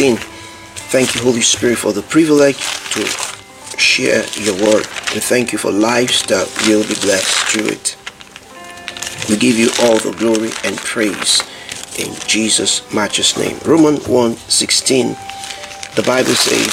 16. 0.00 0.16
Thank 0.88 1.14
you, 1.14 1.20
Holy 1.20 1.42
Spirit, 1.42 1.76
for 1.76 1.92
the 1.92 2.00
privilege 2.00 2.56
to 2.92 3.04
share 3.76 4.24
your 4.40 4.54
word. 4.54 4.86
And 5.12 5.22
thank 5.22 5.52
you 5.52 5.58
for 5.58 5.70
lives 5.70 6.22
that 6.28 6.48
will 6.66 6.80
be 6.88 6.94
blessed 7.02 7.36
through 7.48 7.66
it. 7.66 7.98
We 9.28 9.36
give 9.36 9.58
you 9.58 9.68
all 9.82 9.98
the 9.98 10.16
glory 10.16 10.52
and 10.64 10.78
praise 10.78 11.42
in 11.98 12.14
Jesus' 12.26 12.80
matchless 12.94 13.36
name. 13.36 13.58
Romans 13.66 14.08
1 14.08 14.36
16. 14.36 15.08
The 15.96 16.02
Bible 16.06 16.34
says, 16.34 16.72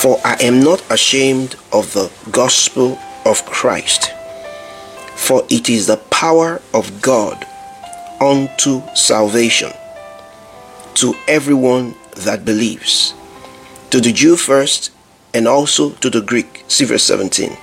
For 0.00 0.20
I 0.24 0.36
am 0.40 0.62
not 0.62 0.84
ashamed 0.88 1.56
of 1.72 1.92
the 1.94 2.12
gospel 2.30 2.96
of 3.26 3.44
Christ, 3.44 4.12
for 5.16 5.42
it 5.50 5.68
is 5.68 5.88
the 5.88 5.96
power 5.96 6.62
of 6.72 7.02
God 7.02 7.44
unto 8.20 8.82
salvation 8.94 9.72
to 11.00 11.14
everyone 11.26 11.94
that 12.16 12.44
believes, 12.44 13.14
to 13.90 14.00
the 14.00 14.12
Jew 14.12 14.36
first, 14.36 14.90
and 15.34 15.46
also 15.46 15.90
to 15.90 16.10
the 16.10 16.20
Greek. 16.20 16.64
See 16.68 16.84
verse 16.84 17.04
17. 17.04 17.56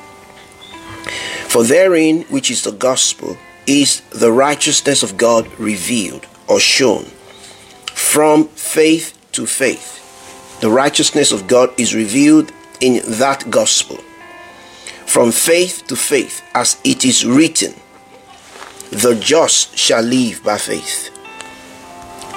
For 1.48 1.64
therein, 1.64 2.24
which 2.24 2.52
is 2.52 2.64
the 2.64 2.72
gospel, 2.72 3.38
is 3.68 4.02
the 4.12 4.32
righteousness 4.32 5.04
of 5.04 5.18
God 5.18 5.48
revealed 5.60 6.28
or 6.48 6.60
shown 6.60 7.06
from 7.94 8.48
faith 8.50 9.18
to 9.32 9.46
faith. 9.46 10.60
The 10.62 10.70
righteousness 10.70 11.32
of 11.32 11.48
God 11.48 11.70
is 11.78 11.96
revealed 11.96 12.52
in 12.82 13.02
that 13.20 13.50
gospel. 13.50 13.98
From 15.06 15.32
faith 15.32 15.84
to 15.88 15.96
faith, 15.96 16.42
as 16.54 16.78
it 16.84 17.06
is 17.06 17.26
written, 17.26 17.74
the 18.92 19.16
just 19.16 19.78
shall 19.78 20.02
live 20.02 20.44
by 20.44 20.58
faith. 20.58 21.15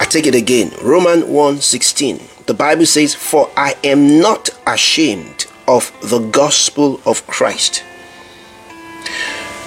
I 0.00 0.04
take 0.04 0.26
it 0.26 0.34
again. 0.34 0.72
Romans 0.80 1.24
1:16. 1.24 2.20
The 2.46 2.54
Bible 2.54 2.86
says, 2.86 3.14
"For 3.14 3.50
I 3.56 3.74
am 3.84 4.20
not 4.20 4.50
ashamed 4.66 5.46
of 5.66 5.92
the 6.00 6.20
gospel 6.20 7.00
of 7.04 7.26
Christ." 7.26 7.82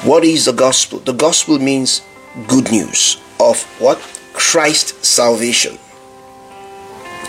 What 0.04 0.24
is 0.24 0.46
the 0.46 0.54
gospel? 0.54 1.00
The 1.00 1.14
gospel 1.14 1.60
means 1.60 2.02
good 2.48 2.72
news 2.72 3.18
of 3.40 3.62
what? 3.78 4.00
Christ 4.34 4.96
salvation. 5.06 5.78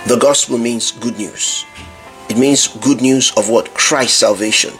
The 0.07 0.17
gospel 0.17 0.59
means 0.59 0.91
good 0.91 1.19
news. 1.19 1.65
It 2.29 2.39
means 2.39 2.69
good 2.81 3.03
news 3.03 3.33
of 3.37 3.49
what? 3.49 3.75
Christ 3.75 4.19
salvation. 4.19 4.73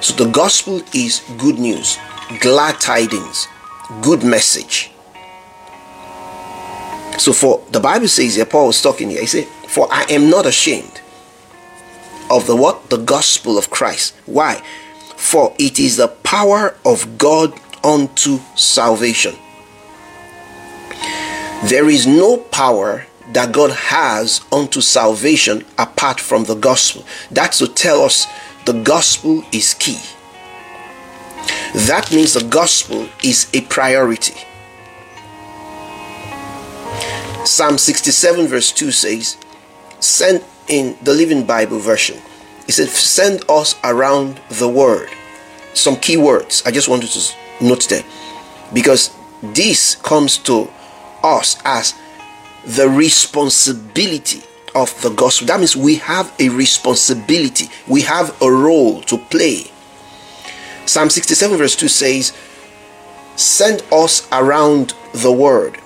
So 0.00 0.12
the 0.14 0.26
gospel 0.26 0.82
is 0.92 1.22
good 1.38 1.58
news, 1.58 1.96
glad 2.40 2.80
tidings, 2.80 3.48
good 4.02 4.22
message. 4.22 4.90
So 7.18 7.32
for 7.32 7.64
the 7.70 7.80
Bible 7.80 8.08
says 8.08 8.34
here, 8.34 8.44
Paul 8.44 8.68
was 8.68 8.82
talking 8.82 9.10
here, 9.10 9.20
he 9.20 9.26
said, 9.26 9.46
For 9.68 9.86
I 9.90 10.04
am 10.10 10.30
not 10.30 10.46
ashamed 10.46 11.00
of 12.30 12.46
the 12.46 12.56
what? 12.56 12.90
The 12.90 12.96
gospel 12.98 13.58
of 13.58 13.70
Christ. 13.70 14.14
Why? 14.26 14.62
For 15.16 15.54
it 15.58 15.78
is 15.78 15.96
the 15.96 16.08
power 16.08 16.76
of 16.84 17.18
God 17.18 17.58
unto 17.82 18.38
salvation. 18.56 19.34
There 21.64 21.88
is 21.88 22.06
no 22.06 22.38
power 22.38 23.06
that 23.32 23.52
God 23.52 23.70
has 23.70 24.42
unto 24.52 24.80
salvation 24.80 25.64
apart 25.78 26.20
from 26.20 26.44
the 26.44 26.54
gospel. 26.54 27.04
That's 27.30 27.58
to 27.58 27.68
tell 27.68 28.02
us 28.02 28.26
the 28.66 28.72
gospel 28.72 29.44
is 29.52 29.74
key. 29.74 29.98
That 31.86 32.10
means 32.12 32.34
the 32.34 32.46
gospel 32.48 33.08
is 33.22 33.48
a 33.52 33.62
priority. 33.62 34.34
Psalm 37.44 37.76
67, 37.76 38.46
verse 38.46 38.72
2 38.72 38.90
says, 38.90 39.36
Send 40.00 40.42
in 40.66 40.96
the 41.02 41.12
Living 41.12 41.44
Bible 41.44 41.78
version. 41.78 42.18
It 42.66 42.72
said, 42.72 42.88
Send 42.88 43.44
us 43.50 43.74
around 43.84 44.40
the 44.48 44.68
word. 44.68 45.10
Some 45.74 45.96
key 45.96 46.16
words. 46.16 46.62
I 46.64 46.70
just 46.70 46.88
wanted 46.88 47.10
to 47.10 47.34
note 47.62 47.88
them 47.88 48.04
because 48.72 49.14
this 49.42 49.96
comes 49.96 50.38
to 50.38 50.70
us 51.22 51.58
as 51.66 51.94
the 52.64 52.88
responsibility 52.88 54.42
of 54.74 55.00
the 55.02 55.10
gospel. 55.10 55.46
That 55.48 55.58
means 55.58 55.76
we 55.76 55.96
have 55.96 56.34
a 56.40 56.48
responsibility, 56.48 57.68
we 57.86 58.00
have 58.02 58.40
a 58.40 58.50
role 58.50 59.02
to 59.02 59.18
play. 59.18 59.70
Psalm 60.86 61.10
67, 61.10 61.58
verse 61.58 61.76
2 61.76 61.88
says, 61.88 62.32
Send 63.36 63.82
us 63.92 64.26
around 64.32 64.94
the 65.12 65.32
word 65.32 65.78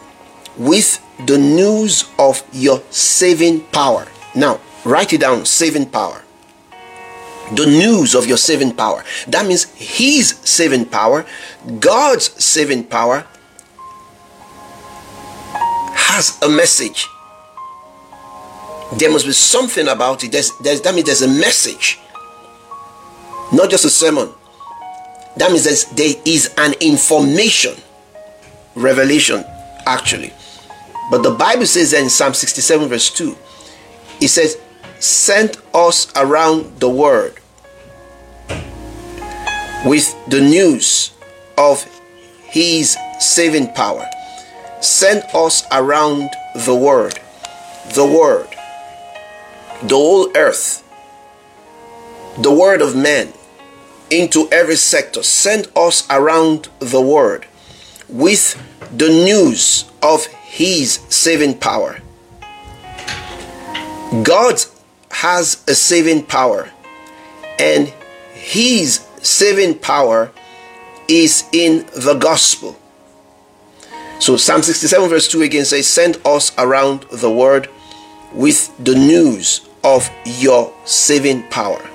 with 0.56 1.04
the 1.26 1.38
news 1.38 2.08
of 2.18 2.42
your 2.52 2.82
saving 2.90 3.60
power. 3.66 4.06
Now, 4.34 4.60
write 4.84 5.12
it 5.12 5.20
down 5.20 5.44
saving 5.46 5.86
power. 5.86 6.22
The 7.54 7.66
news 7.66 8.14
of 8.14 8.26
your 8.26 8.36
saving 8.36 8.74
power. 8.74 9.04
That 9.26 9.46
means 9.46 9.64
His 9.74 10.38
saving 10.44 10.86
power, 10.86 11.24
God's 11.80 12.44
saving 12.44 12.84
power, 12.84 13.26
has 15.94 16.38
a 16.42 16.48
message. 16.48 17.08
There 18.96 19.10
must 19.10 19.26
be 19.26 19.32
something 19.32 19.88
about 19.88 20.24
it. 20.24 20.32
There's, 20.32 20.50
there's, 20.58 20.80
that 20.82 20.94
means 20.94 21.06
there's 21.06 21.22
a 21.22 21.28
message, 21.28 21.98
not 23.52 23.70
just 23.70 23.84
a 23.84 23.90
sermon. 23.90 24.30
That 25.36 25.50
means 25.50 25.84
there 25.84 26.14
is 26.24 26.52
an 26.58 26.74
information, 26.80 27.74
revelation, 28.74 29.44
actually. 29.86 30.32
But 31.10 31.22
the 31.22 31.30
Bible 31.30 31.66
says 31.66 31.92
that 31.92 32.02
in 32.02 32.10
Psalm 32.10 32.34
67, 32.34 32.88
verse 32.88 33.10
2, 33.10 33.36
it 34.20 34.28
says, 34.28 34.58
Send 35.00 35.56
us 35.72 36.12
around 36.16 36.80
the 36.80 36.91
world 36.91 37.38
with 39.84 40.14
the 40.28 40.41
news 40.41 41.12
of 41.56 41.82
His 42.44 42.97
saving 43.20 43.72
power. 43.72 44.06
Send 44.80 45.22
us 45.34 45.64
around 45.72 46.30
the 46.66 46.74
world, 46.74 47.18
the 47.94 48.06
word, 48.06 48.48
the 49.82 49.94
whole 49.94 50.36
earth, 50.36 50.84
the 52.38 52.52
word 52.52 52.82
of 52.82 52.94
man 52.94 53.32
into 54.10 54.48
every 54.50 54.76
sector. 54.76 55.22
Send 55.22 55.68
us 55.74 56.06
around 56.10 56.68
the 56.80 57.00
world 57.00 57.44
with 58.08 58.60
the 58.97 59.08
news 59.08 59.84
of 60.02 60.26
his 60.48 60.94
saving 61.10 61.59
power. 61.59 62.00
God 64.22 64.59
has 65.10 65.62
a 65.69 65.75
saving 65.75 66.25
power, 66.25 66.70
and 67.59 67.92
His 68.32 69.06
saving 69.20 69.78
power 69.78 70.32
is 71.06 71.44
in 71.53 71.84
the 71.94 72.14
gospel. 72.14 72.78
So, 74.20 74.38
Psalm 74.38 74.62
67, 74.62 75.09
verse 75.10 75.28
2 75.28 75.42
again 75.42 75.66
says, 75.66 75.86
Send 75.86 76.19
us 76.25 76.53
around 76.56 77.03
the 77.12 77.30
world 77.30 77.69
with 78.32 78.75
the 78.82 78.94
news 78.94 79.69
of 79.84 80.10
your 80.25 80.72
saving 80.86 81.42
power. 81.50 81.86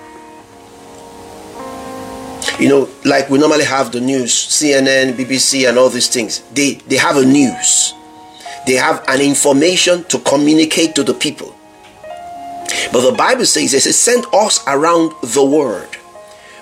You 2.59 2.69
know, 2.69 2.89
like 3.03 3.31
we 3.31 3.39
normally 3.39 3.65
have 3.65 3.91
the 3.91 3.99
news, 3.99 4.31
CNN, 4.31 5.13
BBC, 5.13 5.67
and 5.67 5.79
all 5.79 5.89
these 5.89 6.07
things, 6.07 6.41
they, 6.53 6.75
they 6.87 6.97
have 6.97 7.17
a 7.17 7.25
news 7.25 7.93
they 8.65 8.73
have 8.73 9.03
an 9.07 9.21
information 9.21 10.03
to 10.05 10.19
communicate 10.19 10.95
to 10.95 11.03
the 11.03 11.13
people. 11.13 11.55
But 12.91 13.09
the 13.09 13.15
Bible 13.15 13.45
says, 13.45 13.73
it 13.73 13.81
says, 13.81 13.97
send 13.99 14.25
us 14.33 14.63
around 14.67 15.13
the 15.21 15.43
world. 15.43 15.95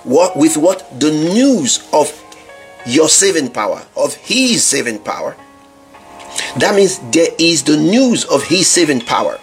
What 0.03 0.35
with 0.35 0.57
what? 0.57 0.99
The 0.99 1.11
news 1.11 1.87
of 1.93 2.11
your 2.85 3.09
saving 3.09 3.51
power, 3.51 3.85
of 3.95 4.15
his 4.15 4.63
saving 4.63 4.99
power. 4.99 5.35
That 6.57 6.75
means 6.75 6.99
there 7.11 7.29
is 7.37 7.63
the 7.63 7.77
news 7.77 8.25
of 8.25 8.43
his 8.43 8.67
saving 8.67 9.01
power. 9.01 9.39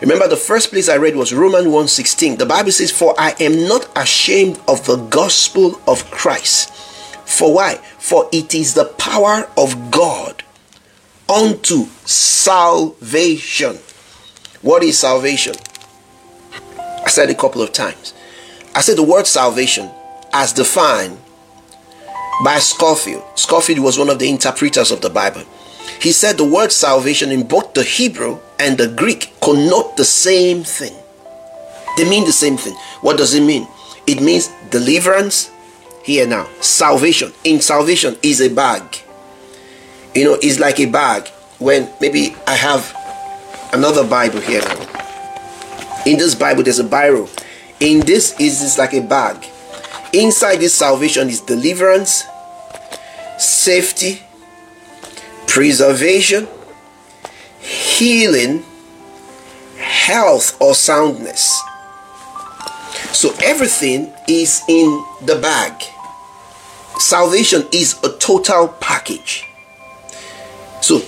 Remember 0.00 0.28
the 0.28 0.36
first 0.36 0.70
place 0.70 0.88
I 0.88 0.96
read 0.96 1.16
was 1.16 1.32
Romans 1.32 1.66
1:16. 1.66 2.38
The 2.38 2.46
Bible 2.46 2.72
says, 2.72 2.92
For 2.92 3.14
I 3.18 3.34
am 3.40 3.66
not 3.66 3.88
ashamed 3.96 4.60
of 4.68 4.84
the 4.86 4.96
gospel 4.96 5.80
of 5.88 6.08
Christ. 6.10 6.70
For 7.24 7.52
why? 7.54 7.76
For 7.98 8.28
it 8.32 8.54
is 8.54 8.74
the 8.74 8.84
power 8.84 9.48
of 9.56 9.90
God 9.90 10.37
unto 11.28 11.84
salvation. 12.04 13.76
What 14.62 14.82
is 14.82 14.98
salvation? 14.98 15.54
I 16.78 17.08
said 17.08 17.30
a 17.30 17.34
couple 17.34 17.62
of 17.62 17.72
times. 17.72 18.14
I 18.74 18.80
said 18.80 18.96
the 18.96 19.02
word 19.02 19.26
salvation 19.26 19.90
as 20.32 20.52
defined 20.52 21.18
by 22.44 22.58
Scofield. 22.58 23.24
Scofield 23.34 23.80
was 23.80 23.98
one 23.98 24.08
of 24.08 24.18
the 24.18 24.28
interpreters 24.28 24.90
of 24.90 25.00
the 25.00 25.10
Bible. 25.10 25.42
He 26.00 26.12
said 26.12 26.36
the 26.36 26.44
word 26.44 26.70
salvation 26.70 27.30
in 27.30 27.46
both 27.46 27.74
the 27.74 27.82
Hebrew 27.82 28.38
and 28.58 28.78
the 28.78 28.88
Greek 28.88 29.32
connote 29.40 29.96
the 29.96 30.04
same 30.04 30.62
thing. 30.64 30.94
They 31.96 32.08
mean 32.08 32.24
the 32.24 32.32
same 32.32 32.56
thing. 32.56 32.74
What 33.00 33.16
does 33.16 33.34
it 33.34 33.42
mean? 33.42 33.66
It 34.06 34.22
means 34.22 34.48
deliverance. 34.70 35.50
Here 36.04 36.26
now, 36.26 36.48
salvation. 36.60 37.32
In 37.44 37.60
salvation 37.60 38.16
is 38.22 38.40
a 38.40 38.48
bag 38.48 39.02
you 40.14 40.24
know, 40.24 40.38
it's 40.42 40.58
like 40.58 40.80
a 40.80 40.86
bag. 40.86 41.28
when 41.58 41.88
maybe 42.00 42.36
I 42.46 42.54
have 42.54 42.94
another 43.72 44.06
Bible 44.06 44.40
here 44.40 44.60
now. 44.60 46.02
In 46.06 46.16
this 46.16 46.34
Bible, 46.34 46.62
there's 46.62 46.78
a 46.78 46.84
Bible. 46.84 47.28
In 47.80 48.00
this 48.00 48.38
is 48.40 48.60
this 48.60 48.78
like 48.78 48.94
a 48.94 49.00
bag. 49.00 49.44
Inside 50.12 50.56
this 50.56 50.74
salvation 50.74 51.28
is 51.28 51.40
deliverance, 51.40 52.24
safety, 53.38 54.22
preservation, 55.46 56.48
healing, 57.60 58.64
health 59.76 60.56
or 60.60 60.74
soundness. 60.74 61.60
So 63.12 63.34
everything 63.42 64.12
is 64.28 64.62
in 64.68 65.04
the 65.22 65.38
bag. 65.40 65.82
Salvation 66.98 67.64
is 67.72 67.98
a 68.02 68.16
total 68.18 68.68
package. 68.68 69.47
So 70.80 71.00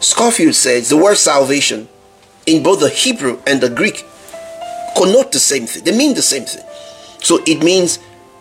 Scofield 0.00 0.54
says 0.54 0.88
the 0.88 0.96
word 0.96 1.16
salvation 1.16 1.88
in 2.46 2.62
both 2.62 2.80
the 2.80 2.88
Hebrew 2.88 3.40
and 3.46 3.60
the 3.60 3.70
Greek 3.70 4.04
connote 4.96 5.32
the 5.32 5.38
same 5.38 5.66
thing. 5.66 5.84
They 5.84 5.96
mean 5.96 6.14
the 6.14 6.22
same 6.22 6.44
thing. 6.44 6.64
So 7.20 7.40
it 7.46 7.62
means 7.62 7.98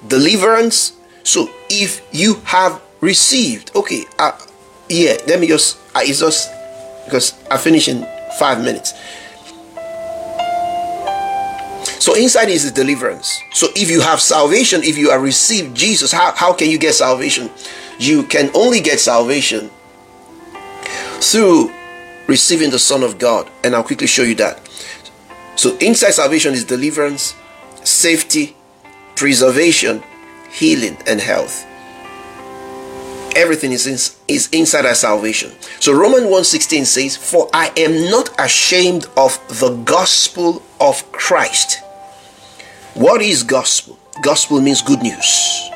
deliverance. 0.07 0.93
So 1.23 1.49
if 1.69 2.01
you 2.11 2.35
have 2.45 2.81
received, 3.01 3.71
okay, 3.75 4.03
uh, 4.19 4.37
yeah, 4.89 5.17
let 5.27 5.39
me 5.39 5.47
just, 5.47 5.77
uh, 5.95 6.01
it's 6.03 6.19
just 6.19 6.51
because 7.05 7.33
I 7.49 7.57
finish 7.57 7.87
in 7.87 8.05
five 8.37 8.63
minutes. 8.63 8.93
So 12.03 12.15
inside 12.15 12.49
is 12.49 12.65
the 12.65 12.71
deliverance. 12.71 13.39
So 13.53 13.67
if 13.75 13.89
you 13.89 14.01
have 14.01 14.19
salvation, 14.19 14.83
if 14.83 14.97
you 14.97 15.11
have 15.11 15.21
received 15.21 15.75
Jesus, 15.75 16.11
how, 16.11 16.33
how 16.33 16.51
can 16.51 16.69
you 16.69 16.77
get 16.77 16.95
salvation? 16.95 17.49
You 17.97 18.23
can 18.23 18.51
only 18.53 18.81
get 18.81 18.99
salvation 18.99 19.71
through 21.31 21.71
receiving 22.27 22.69
the 22.69 22.79
Son 22.79 23.03
of 23.03 23.19
God. 23.19 23.49
And 23.63 23.75
I'll 23.75 23.83
quickly 23.83 24.07
show 24.07 24.23
you 24.23 24.35
that. 24.35 24.59
So 25.55 25.77
inside 25.77 26.11
salvation 26.11 26.53
is 26.53 26.63
deliverance, 26.63 27.35
safety, 27.83 28.55
preservation, 29.15 30.03
healing, 30.51 30.97
and 31.07 31.19
health. 31.19 31.65
Everything 33.35 33.71
is, 33.71 33.87
in, 33.87 33.93
is 34.27 34.47
inside 34.51 34.85
our 34.85 34.93
salvation. 34.93 35.51
So 35.79 35.91
Romans 35.93 36.25
1:16 36.25 36.85
says, 36.85 37.17
For 37.17 37.49
I 37.53 37.71
am 37.77 38.11
not 38.11 38.29
ashamed 38.39 39.07
of 39.17 39.39
the 39.59 39.75
gospel 39.85 40.61
of 40.79 41.11
Christ 41.11 41.83
what 42.93 43.23
is 43.23 43.41
gospel? 43.41 43.97
Gospel 44.21 44.61
means 44.61 44.83
good 44.83 45.01
news. 45.01 45.72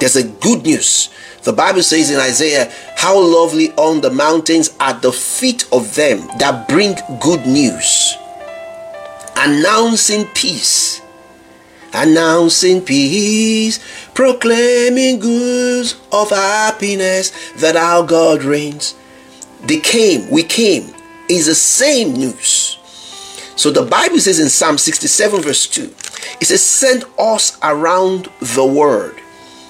There's 0.00 0.16
a 0.16 0.24
good 0.24 0.62
news. 0.64 1.10
The 1.44 1.52
Bible 1.52 1.82
says 1.82 2.10
in 2.10 2.18
Isaiah, 2.18 2.72
How 2.96 3.18
lovely 3.18 3.70
on 3.72 4.00
the 4.00 4.10
mountains 4.10 4.74
are 4.80 4.94
the 4.94 5.12
feet 5.12 5.68
of 5.72 5.94
them 5.94 6.26
that 6.38 6.68
bring 6.68 6.96
good 7.20 7.46
news, 7.46 8.16
announcing 9.36 10.24
peace, 10.34 11.00
announcing 11.92 12.80
peace, 12.80 13.78
proclaiming 14.14 15.20
goods 15.20 16.00
of 16.12 16.30
happiness 16.30 17.30
that 17.56 17.76
our 17.76 18.04
God 18.06 18.42
reigns. 18.42 18.94
They 19.64 19.80
came, 19.80 20.30
we 20.30 20.42
came, 20.42 20.94
is 21.28 21.46
the 21.46 21.54
same 21.54 22.14
news. 22.14 22.78
So 23.56 23.70
the 23.70 23.84
Bible 23.84 24.18
says 24.18 24.40
in 24.40 24.48
Psalm 24.48 24.78
67, 24.78 25.42
verse 25.42 25.66
2, 25.68 25.82
it 26.40 26.46
says, 26.46 26.62
Send 26.62 27.04
us 27.18 27.58
around 27.62 28.28
the 28.40 28.64
world 28.64 29.14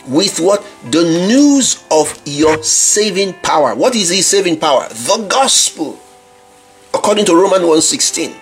with 0.06 0.40
what? 0.40 0.64
The 0.90 1.02
news 1.02 1.84
of 1.90 2.20
your 2.24 2.62
saving 2.62 3.34
power. 3.42 3.74
What 3.74 3.94
is 3.94 4.10
his 4.10 4.26
saving 4.26 4.60
power? 4.60 4.88
The 4.88 5.26
gospel. 5.28 5.98
According 6.92 7.26
to 7.26 7.34
Romans 7.34 7.64
1:16. 7.64 8.34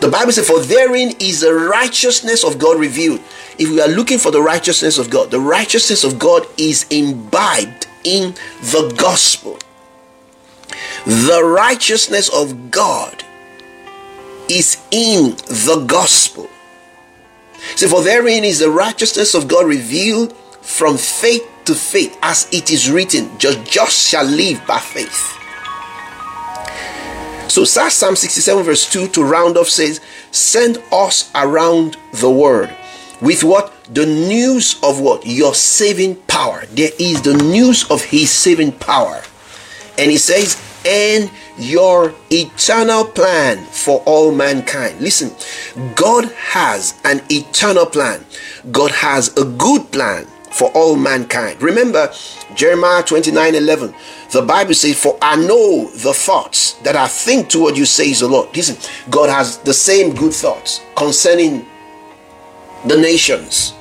The 0.00 0.08
Bible 0.08 0.30
says, 0.30 0.46
For 0.46 0.60
therein 0.60 1.14
is 1.18 1.40
the 1.40 1.52
righteousness 1.52 2.44
of 2.44 2.58
God 2.58 2.78
revealed. 2.78 3.20
If 3.58 3.68
we 3.68 3.80
are 3.80 3.88
looking 3.88 4.18
for 4.18 4.30
the 4.30 4.40
righteousness 4.40 4.96
of 4.96 5.10
God, 5.10 5.32
the 5.32 5.40
righteousness 5.40 6.04
of 6.04 6.18
God 6.18 6.46
is 6.56 6.86
imbibed 6.88 7.88
in 8.04 8.34
the 8.60 8.94
gospel. 8.96 9.58
The 11.04 11.42
righteousness 11.44 12.28
of 12.28 12.70
God 12.70 13.24
is 14.48 14.80
in 14.92 15.32
the 15.46 15.84
gospel. 15.86 16.48
See, 17.76 17.86
for 17.86 18.02
therein 18.02 18.44
is 18.44 18.58
the 18.58 18.70
righteousness 18.70 19.34
of 19.34 19.48
God 19.48 19.66
revealed 19.66 20.34
from 20.62 20.96
faith 20.96 21.48
to 21.64 21.74
faith, 21.74 22.16
as 22.22 22.48
it 22.52 22.70
is 22.70 22.90
written, 22.90 23.38
just 23.38 23.64
just 23.64 24.08
shall 24.08 24.24
live 24.24 24.64
by 24.66 24.78
faith. 24.78 25.34
So 27.48 27.64
Psalm 27.64 28.14
67 28.14 28.62
verse 28.62 28.90
2 28.90 29.08
to 29.08 29.24
round 29.24 29.56
off 29.56 29.68
says, 29.68 30.00
Send 30.30 30.78
us 30.92 31.30
around 31.34 31.96
the 32.12 32.30
world 32.30 32.70
with 33.20 33.42
what? 33.42 33.72
The 33.92 34.06
news 34.06 34.78
of 34.82 35.00
what? 35.00 35.26
Your 35.26 35.54
saving 35.54 36.16
power. 36.28 36.66
There 36.66 36.90
is 36.98 37.22
the 37.22 37.34
news 37.34 37.90
of 37.90 38.02
his 38.02 38.30
saving 38.30 38.72
power. 38.72 39.22
And 39.96 40.10
he 40.10 40.18
says, 40.18 40.62
and 40.84 41.30
your 41.58 42.14
eternal 42.30 43.04
plan 43.04 43.64
for 43.66 44.02
all 44.06 44.32
mankind. 44.32 45.00
Listen, 45.00 45.30
God 45.94 46.26
has 46.32 47.00
an 47.04 47.22
eternal 47.30 47.86
plan. 47.86 48.24
God 48.70 48.90
has 48.90 49.36
a 49.36 49.44
good 49.44 49.90
plan 49.90 50.26
for 50.50 50.70
all 50.72 50.96
mankind. 50.96 51.60
Remember 51.62 52.12
Jeremiah 52.54 53.02
29 53.02 53.54
11. 53.54 53.94
The 54.32 54.42
Bible 54.42 54.74
says, 54.74 55.00
For 55.00 55.18
I 55.22 55.36
know 55.36 55.90
the 55.90 56.12
thoughts 56.12 56.74
that 56.84 56.96
I 56.96 57.06
think 57.08 57.48
toward 57.48 57.76
you, 57.76 57.86
says 57.86 58.20
the 58.20 58.28
Lord. 58.28 58.54
Listen, 58.56 58.76
God 59.10 59.30
has 59.30 59.58
the 59.58 59.74
same 59.74 60.14
good 60.14 60.32
thoughts 60.32 60.80
concerning 60.96 61.66
the 62.86 62.96
nations 62.96 63.74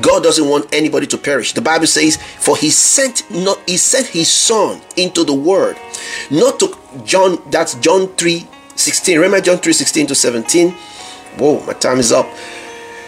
God 0.00 0.22
doesn't 0.22 0.48
want 0.48 0.72
anybody 0.72 1.06
to 1.06 1.18
perish. 1.18 1.52
The 1.52 1.60
Bible 1.60 1.86
says, 1.86 2.18
"For 2.38 2.56
He 2.56 2.70
sent 2.70 3.28
not 3.30 3.58
He 3.66 3.76
sent 3.76 4.06
His 4.08 4.30
Son 4.30 4.80
into 4.96 5.24
the 5.24 5.34
world, 5.34 5.76
not 6.30 6.60
to 6.60 6.76
John." 7.04 7.42
That's 7.50 7.74
John 7.74 8.08
three 8.16 8.46
sixteen. 8.76 9.16
Remember 9.18 9.40
John 9.40 9.58
three 9.58 9.72
sixteen 9.72 10.06
to 10.06 10.14
seventeen. 10.14 10.74
Whoa, 11.38 11.60
my 11.66 11.72
time 11.72 11.98
is 11.98 12.12
up. 12.12 12.28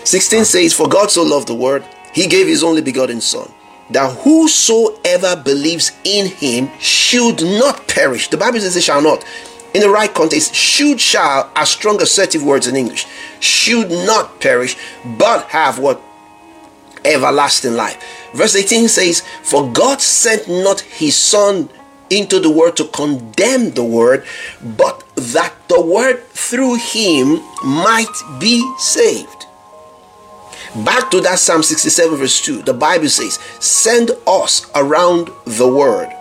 Sixteen 0.05 0.45
says, 0.45 0.73
"For 0.73 0.89
God 0.89 1.11
so 1.11 1.23
loved 1.23 1.49
the 1.49 1.55
world, 1.55 1.83
He 2.13 2.27
gave 2.27 2.47
His 2.47 2.63
only 2.63 2.83
begotten 2.83 3.21
Son." 3.21 3.53
That 3.91 4.19
whosoever 4.19 5.35
believes 5.35 5.91
in 6.05 6.27
him 6.27 6.71
should 6.79 7.43
not 7.43 7.89
perish. 7.89 8.31
The 8.31 8.37
Bible 8.37 8.61
says 8.61 8.77
it 8.77 8.83
shall 8.83 9.03
not 9.03 9.25
in 9.75 9.81
the 9.81 9.91
right 9.91 10.13
context, 10.13 10.55
should 10.55 11.01
shall 11.01 11.51
are 11.55 11.67
strong 11.67 12.01
assertive 12.01 12.43
words 12.43 12.67
in 12.67 12.77
English. 12.77 13.07
Should 13.41 13.91
not 13.91 14.41
perish, 14.41 14.77
but 15.19 15.47
have 15.49 15.79
what 15.79 16.01
everlasting 17.05 17.75
life. 17.75 18.03
Verse 18.35 18.55
18 18.55 18.89
says, 18.89 19.23
For 19.43 19.71
God 19.73 20.01
sent 20.01 20.49
not 20.49 20.81
his 20.81 21.17
Son 21.17 21.69
into 22.11 22.41
the 22.41 22.51
world 22.51 22.77
to 22.77 22.85
condemn 22.89 23.71
the 23.71 23.85
world, 23.85 24.23
but 24.77 25.05
that 25.17 25.55
the 25.69 25.81
world 25.81 26.19
through 26.31 26.75
him 26.77 27.41
might 27.65 28.13
be 28.41 28.61
saved. 28.79 29.47
Back 30.85 31.11
to 31.11 31.21
that 31.23 31.39
Psalm 31.39 31.63
67, 31.63 32.17
verse 32.17 32.41
2, 32.43 32.63
the 32.63 32.75
Bible 32.75 33.09
says, 33.09 33.39
Send 33.59 34.13
us 34.27 34.71
around 34.75 35.29
the 35.45 35.67
world 35.67 36.13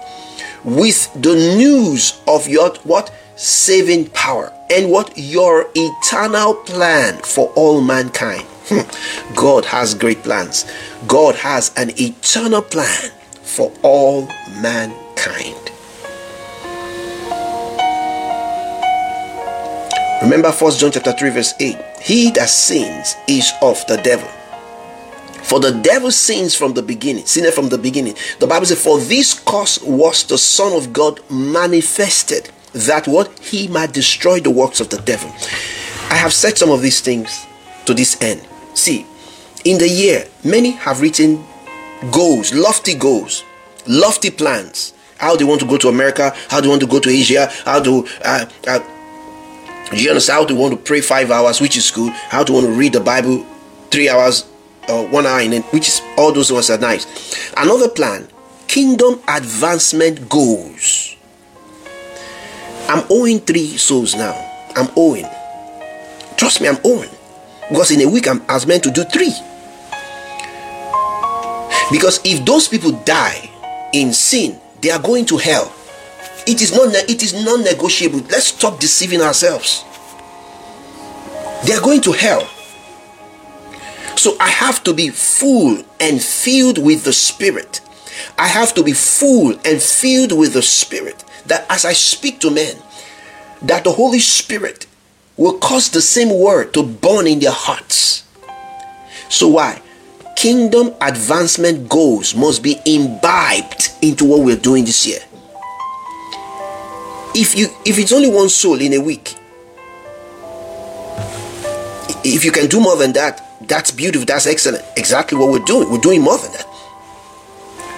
with 0.63 1.12
the 1.13 1.36
news 1.36 2.19
of 2.27 2.48
your 2.48 2.71
what? 2.83 3.13
Saving 3.36 4.09
power 4.09 4.51
and 4.69 4.91
what? 4.91 5.13
Your 5.17 5.67
eternal 5.75 6.55
plan 6.55 7.17
for 7.19 7.50
all 7.55 7.79
mankind. 7.81 8.45
Hmm. 8.69 9.35
God 9.35 9.65
has 9.65 9.95
great 9.95 10.21
plans. 10.21 10.65
God 11.07 11.35
has 11.35 11.73
an 11.75 11.89
eternal 11.99 12.61
plan 12.61 13.11
for 13.41 13.71
all 13.81 14.27
mankind. 14.61 15.55
Remember 20.21 20.51
1 20.51 20.71
John 20.73 20.91
chapter 20.91 21.13
3 21.13 21.29
verse 21.31 21.53
8. 21.59 21.77
He 22.01 22.29
that 22.31 22.49
sins 22.49 23.15
is 23.27 23.51
of 23.61 23.83
the 23.88 23.97
devil. 23.97 24.29
For 25.43 25.59
the 25.59 25.71
devil 25.71 26.11
sins 26.11 26.53
from 26.53 26.73
the 26.73 26.83
beginning, 26.83 27.25
sinned 27.25 27.51
from 27.53 27.69
the 27.69 27.77
beginning. 27.79 28.15
The 28.39 28.45
Bible 28.45 28.67
says, 28.67 28.83
For 28.83 28.99
this 28.99 29.33
cause 29.33 29.81
was 29.81 30.23
the 30.25 30.38
Son 30.38 30.73
of 30.73 30.93
God 30.93 31.19
manifested, 31.31 32.51
that 32.73 33.07
what 33.07 33.39
he 33.39 33.67
might 33.67 33.93
destroy 33.93 34.39
the 34.39 34.51
works 34.51 34.79
of 34.79 34.89
the 34.89 35.01
devil. 35.01 35.29
I 36.11 36.15
have 36.15 36.33
said 36.33 36.57
some 36.57 36.69
of 36.69 36.83
these 36.83 37.01
things 37.01 37.47
to 37.85 37.95
this 37.95 38.21
end. 38.21 38.45
See, 38.79 39.05
in 39.65 39.77
the 39.77 39.89
year, 39.89 40.25
many 40.41 40.71
have 40.71 41.01
written 41.01 41.43
goals, 42.12 42.53
lofty 42.53 42.95
goals, 42.95 43.43
lofty 43.86 44.31
plans. 44.31 44.93
How 45.17 45.36
they 45.36 45.43
want 45.43 45.59
to 45.59 45.67
go 45.67 45.77
to 45.77 45.89
America, 45.89 46.33
how 46.48 46.62
they 46.62 46.69
want 46.69 46.79
to 46.79 46.88
go 46.88 46.98
to 47.01 47.09
Asia, 47.09 47.51
how 47.65 47.83
to 47.83 48.07
uh, 48.24 48.45
uh, 48.65 48.79
you 49.91 50.07
understand 50.09 50.39
how 50.39 50.45
they 50.45 50.53
want 50.53 50.71
to 50.71 50.77
pray 50.77 51.01
five 51.01 51.29
hours, 51.29 51.59
which 51.59 51.75
is 51.75 51.91
good, 51.91 52.13
how 52.13 52.41
to 52.41 52.53
want 52.53 52.67
to 52.67 52.71
read 52.71 52.93
the 52.93 53.01
Bible 53.01 53.45
three 53.91 54.07
hours 54.07 54.43
uh, 54.88 55.03
one 55.07 55.25
hour 55.25 55.41
in 55.41 55.51
it, 55.51 55.65
which 55.74 55.89
is 55.89 56.01
all 56.17 56.31
those 56.31 56.50
ones 56.50 56.69
are 56.69 56.77
nice. 56.77 57.05
Another 57.57 57.89
plan, 57.89 58.29
kingdom 58.69 59.19
advancement 59.27 60.29
goals. 60.29 61.17
I'm 62.88 63.05
owing 63.09 63.41
three 63.41 63.75
souls 63.75 64.15
now. 64.15 64.33
I'm 64.77 64.88
owing. 64.95 65.27
Trust 66.38 66.62
me, 66.62 66.69
I'm 66.69 66.79
owing. 66.86 67.09
Because 67.69 67.91
in 67.91 68.01
a 68.01 68.09
week 68.09 68.27
I'm, 68.27 68.41
I 68.49 68.55
was 68.55 68.65
meant 68.65 68.83
to 68.83 68.91
do 68.91 69.03
three. 69.03 69.33
Because 71.91 72.19
if 72.23 72.45
those 72.45 72.67
people 72.67 72.91
die 72.91 73.49
in 73.93 74.13
sin, 74.13 74.59
they 74.81 74.91
are 74.91 75.01
going 75.01 75.25
to 75.27 75.38
hell. 75.38 75.73
It 76.47 76.61
is 76.61 76.73
not 76.73 76.93
it 77.09 77.23
is 77.23 77.33
non-negotiable. 77.33 78.19
Let's 78.29 78.47
stop 78.47 78.79
deceiving 78.79 79.21
ourselves. 79.21 79.83
They 81.65 81.73
are 81.73 81.81
going 81.81 82.01
to 82.01 82.11
hell. 82.11 82.47
So 84.15 84.35
I 84.39 84.49
have 84.49 84.83
to 84.83 84.93
be 84.93 85.09
full 85.09 85.83
and 85.99 86.21
filled 86.21 86.77
with 86.77 87.03
the 87.03 87.13
Spirit. 87.13 87.81
I 88.38 88.47
have 88.47 88.73
to 88.75 88.83
be 88.83 88.93
full 88.93 89.51
and 89.65 89.81
filled 89.81 90.38
with 90.38 90.53
the 90.53 90.61
Spirit. 90.61 91.23
That 91.45 91.65
as 91.69 91.85
I 91.85 91.93
speak 91.93 92.39
to 92.41 92.51
men, 92.51 92.75
that 93.61 93.83
the 93.83 93.91
Holy 93.91 94.19
Spirit 94.19 94.85
will 95.39 95.58
cause 95.60 95.89
the 95.89 96.01
same 96.01 96.38
word 96.38 96.74
to 96.74 96.84
burn 96.84 97.25
in 97.25 97.39
their 97.39 97.53
hearts. 97.53 98.24
So 99.29 99.48
why? 99.48 99.81
Kingdom 100.36 100.93
advancement 101.00 101.88
goals 101.88 102.36
must 102.36 102.62
be 102.62 102.75
imbibed 102.86 103.89
into 104.01 104.25
what 104.25 104.41
we're 104.41 104.58
doing 104.58 104.84
this 104.84 105.08
year. 105.08 105.19
If 107.34 107.58
you 107.58 107.67
if 107.86 107.98
it's 107.98 108.12
only 108.12 108.29
one 108.29 108.50
soul 108.50 108.81
in 108.81 108.93
a 108.93 109.00
week, 109.00 109.36
if 112.25 112.43
you 112.43 112.51
can 112.51 112.67
do 112.67 112.81
more 112.81 112.98
than 112.98 113.13
that, 113.13 113.41
that's 113.62 113.91
beautiful, 113.91 114.25
that's 114.25 114.46
excellent. 114.46 114.84
Exactly 114.98 115.38
what 115.38 115.51
we're 115.51 115.65
doing. 115.65 115.89
We're 115.89 116.00
doing 116.00 116.22
more 116.22 116.38
than 116.38 116.51
that. 116.51 116.65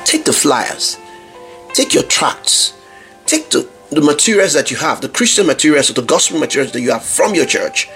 Take 0.05 0.25
the 0.25 0.33
flyers, 0.33 0.97
take 1.73 1.93
your 1.93 2.03
tracts, 2.03 2.73
take 3.25 3.49
the, 3.49 3.67
the 3.91 4.01
materials 4.01 4.53
that 4.53 4.71
you 4.71 4.77
have, 4.77 5.01
the 5.01 5.09
Christian 5.09 5.45
materials 5.45 5.89
or 5.89 5.93
the 5.93 6.01
gospel 6.01 6.39
materials 6.39 6.71
that 6.71 6.79
you 6.81 6.91
have 6.91 7.03
from 7.03 7.35
your 7.35 7.45
church 7.45 7.89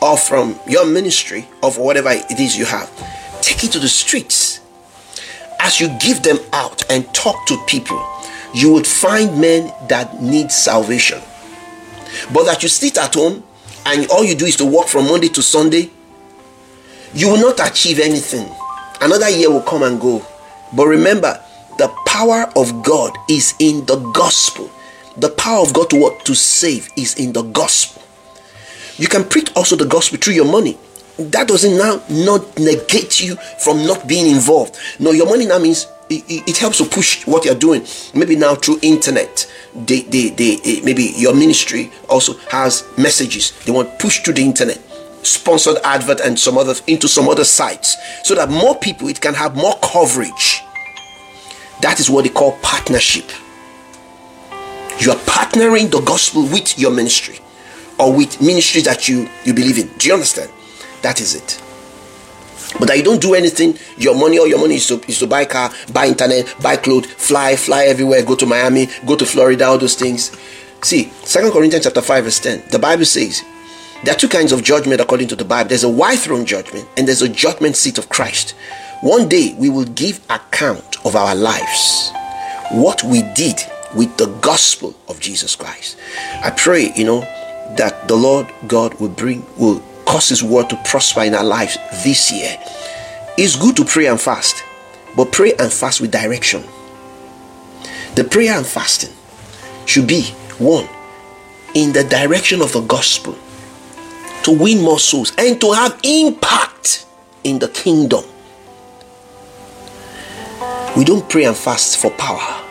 or 0.00 0.16
from 0.16 0.58
your 0.66 0.86
ministry 0.86 1.46
or 1.62 1.70
whatever 1.72 2.10
it 2.10 2.40
is 2.40 2.56
you 2.56 2.64
have. 2.64 2.90
Take 3.42 3.62
it 3.64 3.72
to 3.72 3.78
the 3.78 3.88
streets. 3.88 4.60
As 5.60 5.78
you 5.78 5.88
give 6.00 6.22
them 6.22 6.38
out 6.54 6.90
and 6.90 7.12
talk 7.14 7.46
to 7.46 7.62
people, 7.66 8.02
you 8.54 8.72
would 8.72 8.86
find 8.86 9.40
men 9.40 9.72
that 9.88 10.22
need 10.22 10.50
salvation. 10.50 11.20
But 12.32 12.44
that 12.44 12.62
you 12.62 12.68
sit 12.70 12.96
at 12.96 13.14
home 13.14 13.44
and 13.84 14.08
all 14.10 14.24
you 14.24 14.34
do 14.34 14.46
is 14.46 14.56
to 14.56 14.66
work 14.66 14.86
from 14.86 15.06
Monday 15.06 15.28
to 15.28 15.42
Sunday, 15.42 15.90
you 17.14 17.28
will 17.28 17.40
not 17.40 17.60
achieve 17.60 17.98
anything. 18.00 18.50
Another 19.02 19.28
year 19.28 19.50
will 19.50 19.62
come 19.62 19.82
and 19.82 20.00
go. 20.00 20.24
But 20.72 20.86
remember, 20.86 21.38
the 21.76 21.88
power 22.06 22.50
of 22.56 22.82
God 22.82 23.16
is 23.28 23.54
in 23.58 23.84
the 23.84 23.96
gospel. 24.14 24.70
The 25.16 25.28
power 25.30 25.60
of 25.60 25.74
God 25.74 25.90
to 25.90 25.96
what? 25.96 26.24
To 26.26 26.34
save 26.34 26.88
is 26.96 27.14
in 27.16 27.32
the 27.32 27.42
gospel. 27.42 28.02
You 28.96 29.08
can 29.08 29.24
preach 29.24 29.50
also 29.56 29.76
the 29.76 29.86
gospel 29.86 30.18
through 30.18 30.34
your 30.34 30.50
money. 30.50 30.78
That 31.18 31.48
doesn't 31.48 31.76
now 31.76 32.02
not 32.08 32.58
negate 32.58 33.20
you 33.22 33.36
from 33.62 33.84
not 33.86 34.08
being 34.08 34.34
involved. 34.34 34.78
No, 34.98 35.10
your 35.10 35.26
money 35.26 35.44
now 35.46 35.58
means 35.58 35.86
it, 36.08 36.48
it, 36.48 36.56
helps 36.56 36.78
to 36.78 36.84
push 36.84 37.26
what 37.26 37.44
you're 37.44 37.54
doing. 37.54 37.84
Maybe 38.14 38.36
now 38.36 38.54
through 38.54 38.78
internet, 38.82 39.50
they, 39.74 40.02
they, 40.02 40.30
they, 40.30 40.58
eh, 40.64 40.80
maybe 40.84 41.12
your 41.16 41.34
ministry 41.34 41.90
also 42.08 42.34
has 42.50 42.84
messages 42.96 43.52
they 43.64 43.72
want 43.72 43.98
pushed 43.98 44.24
through 44.24 44.34
the 44.34 44.42
internet, 44.42 44.78
sponsored 45.22 45.76
advert 45.84 46.20
and 46.20 46.38
some 46.38 46.58
other 46.58 46.74
into 46.86 47.08
some 47.08 47.28
other 47.28 47.44
sites, 47.44 47.96
so 48.24 48.34
that 48.34 48.50
more 48.50 48.76
people 48.78 49.08
it 49.08 49.20
can 49.20 49.34
have 49.34 49.56
more 49.56 49.78
coverage. 49.82 50.62
That 51.80 52.00
is 52.00 52.08
what 52.08 52.24
they 52.24 52.30
call 52.30 52.52
partnership. 52.62 53.30
You 55.02 55.10
are 55.10 55.18
partnering 55.26 55.90
the 55.90 56.00
gospel 56.00 56.42
with 56.42 56.78
your 56.78 56.92
ministry 56.92 57.40
or 57.98 58.16
with 58.16 58.40
ministries 58.40 58.84
that 58.84 59.08
you, 59.08 59.28
you 59.44 59.52
believe 59.52 59.76
in. 59.76 59.88
Do 59.98 60.06
you 60.06 60.14
understand? 60.14 60.48
That 61.02 61.20
is 61.20 61.34
it. 61.34 61.60
But 62.78 62.86
that 62.86 62.98
you 62.98 63.02
don't 63.02 63.20
do 63.20 63.34
anything, 63.34 63.76
your 63.98 64.14
money 64.14 64.38
or 64.38 64.46
your 64.46 64.60
money 64.60 64.76
is 64.76 64.86
to, 64.86 65.02
is 65.08 65.18
to 65.18 65.26
buy 65.26 65.44
car, 65.44 65.72
buy 65.92 66.06
internet, 66.06 66.54
buy 66.62 66.76
clothes, 66.76 67.06
fly, 67.06 67.56
fly 67.56 67.86
everywhere, 67.86 68.22
go 68.22 68.36
to 68.36 68.46
Miami, 68.46 68.86
go 69.04 69.16
to 69.16 69.26
Florida, 69.26 69.64
all 69.64 69.76
those 69.76 69.96
things. 69.96 70.30
See, 70.82 71.10
Second 71.24 71.50
Corinthians 71.50 71.84
chapter 71.84 72.00
5, 72.00 72.22
verse 72.22 72.38
10, 72.38 72.68
the 72.70 72.78
Bible 72.78 73.04
says 73.04 73.42
there 74.04 74.14
are 74.14 74.18
two 74.18 74.28
kinds 74.28 74.52
of 74.52 74.62
judgment 74.62 75.00
according 75.00 75.26
to 75.28 75.36
the 75.36 75.44
Bible. 75.44 75.68
There's 75.68 75.82
a 75.82 75.88
white 75.88 76.20
throne 76.20 76.46
judgment 76.46 76.88
and 76.96 77.08
there's 77.08 77.22
a 77.22 77.28
judgment 77.28 77.74
seat 77.74 77.98
of 77.98 78.08
Christ. 78.08 78.52
One 79.00 79.28
day 79.28 79.56
we 79.58 79.68
will 79.68 79.84
give 79.84 80.20
account 80.30 81.04
of 81.04 81.16
our 81.16 81.34
lives, 81.34 82.12
what 82.70 83.02
we 83.02 83.22
did 83.34 83.58
with 83.94 84.16
the 84.16 84.26
gospel 84.40 84.94
of 85.08 85.20
Jesus 85.20 85.56
Christ. 85.56 85.98
I 86.42 86.50
pray, 86.50 86.92
you 86.96 87.04
know, 87.04 87.20
that 87.76 88.08
the 88.08 88.16
Lord 88.16 88.52
God 88.66 88.94
will 88.94 89.08
bring, 89.08 89.44
will 89.56 89.82
cause 90.06 90.28
His 90.28 90.42
word 90.42 90.70
to 90.70 90.76
prosper 90.84 91.22
in 91.22 91.34
our 91.34 91.44
lives 91.44 91.76
this 92.04 92.32
year. 92.32 92.56
It's 93.38 93.56
good 93.56 93.76
to 93.76 93.84
pray 93.84 94.06
and 94.06 94.20
fast, 94.20 94.64
but 95.16 95.32
pray 95.32 95.54
and 95.58 95.72
fast 95.72 96.00
with 96.00 96.10
direction. 96.10 96.62
The 98.14 98.24
prayer 98.24 98.52
and 98.56 98.66
fasting 98.66 99.14
should 99.86 100.06
be 100.06 100.24
one 100.58 100.86
in 101.74 101.92
the 101.92 102.04
direction 102.04 102.60
of 102.60 102.72
the 102.72 102.82
gospel 102.82 103.36
to 104.42 104.50
win 104.50 104.82
more 104.82 104.98
souls 104.98 105.32
and 105.38 105.60
to 105.60 105.72
have 105.72 105.98
impact 106.02 107.06
in 107.44 107.58
the 107.58 107.68
kingdom. 107.68 108.24
We 110.96 111.04
don't 111.04 111.26
pray 111.28 111.44
and 111.44 111.56
fast 111.56 111.98
for 111.98 112.10
power. 112.10 112.61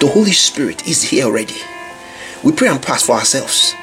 The 0.00 0.06
Holy 0.06 0.32
Spirit 0.32 0.86
is 0.86 1.02
here 1.02 1.24
already. 1.24 1.56
We 2.44 2.52
pray 2.52 2.68
and 2.68 2.84
fast 2.84 3.06
for 3.06 3.16
ourselves 3.16 3.74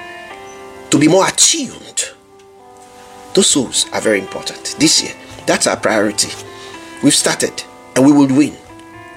to 0.90 0.98
be 0.98 1.10
more 1.10 1.28
attuned. 1.28 2.06
Those 3.34 3.48
souls 3.48 3.86
are 3.92 4.00
very 4.00 4.20
important 4.20 4.76
this 4.80 5.04
year. 5.04 5.14
That's 5.46 5.68
our 5.68 5.76
priority. 5.76 6.32
We've 7.04 7.14
started 7.14 7.64
and 7.98 8.06
we 8.06 8.14
will 8.14 8.34
win 8.34 8.56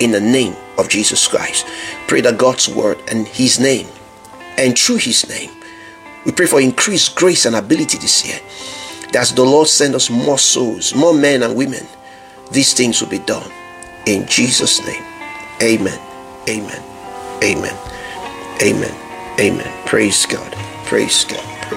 in 0.00 0.11
the 0.11 0.21
name 0.21 0.57
of 0.76 0.88
Jesus 0.88 1.28
Christ. 1.28 1.67
Pray 2.09 2.21
that 2.23 2.37
God's 2.37 2.69
word 2.69 2.99
and 3.09 3.28
His 3.28 3.61
name 3.61 3.87
and 4.57 4.76
through 4.76 4.97
His 4.97 5.28
name, 5.28 5.50
we 6.26 6.33
pray 6.33 6.47
for 6.47 6.61
increased 6.61 7.14
grace 7.14 7.47
and 7.47 7.55
ability 7.55 7.99
this 7.99 8.26
year. 8.26 8.40
That 9.12 9.33
the 9.37 9.45
Lord 9.45 9.69
send 9.69 9.95
us 9.95 10.11
more 10.11 10.38
souls, 10.38 10.97
more 10.97 11.14
men 11.14 11.45
and 11.45 11.55
women, 11.55 11.87
these 12.50 12.75
things 12.75 13.00
will 13.00 13.09
be 13.09 13.21
done. 13.21 13.50
In 14.05 14.26
Jesus' 14.26 14.85
name. 14.85 15.05
Amen. 15.62 16.00
Amen. 16.49 16.88
Amen. 17.42 17.76
Amen. 18.62 18.95
Amen. 19.40 19.87
Praise 19.87 20.26
God. 20.26 20.52
Praise 20.87 21.25
God. 21.25 21.57